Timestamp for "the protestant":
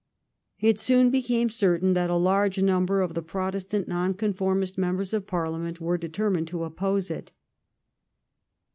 3.13-3.87